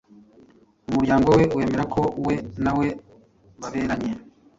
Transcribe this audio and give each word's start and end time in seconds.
Umuryango 0.89 1.27
we 1.37 1.43
wemera 1.55 1.83
ko 1.93 2.01
we 2.25 2.35
na 2.63 2.71
we 2.77 2.87
baberanye 3.61 4.11